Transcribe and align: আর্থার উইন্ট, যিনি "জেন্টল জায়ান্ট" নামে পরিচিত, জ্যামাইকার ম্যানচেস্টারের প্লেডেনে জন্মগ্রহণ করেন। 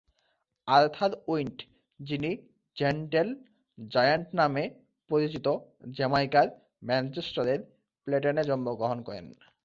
আর্থার 0.67 1.11
উইন্ট, 1.27 1.57
যিনি 1.99 2.31
"জেন্টল 2.77 3.29
জায়ান্ট" 3.77 4.27
নামে 4.39 4.63
পরিচিত, 5.09 5.47
জ্যামাইকার 5.97 6.47
ম্যানচেস্টারের 6.87 7.59
প্লেডেনে 8.07 8.43
জন্মগ্রহণ 8.49 8.99
করেন। 9.07 9.25